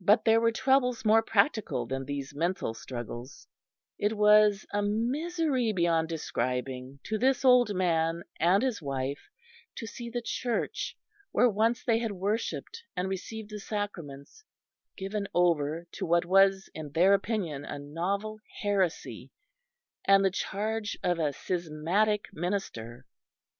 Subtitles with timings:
[0.00, 3.46] But there were troubles more practical than these mental struggles;
[4.00, 9.28] it was a misery, beyond describing, to this old man and his wife
[9.76, 10.96] to see the church,
[11.30, 14.42] where once they had worshipped and received the sacraments,
[14.96, 19.30] given over to what was, in their opinion, a novel heresy,
[20.04, 23.06] and the charge of a schismatic minister.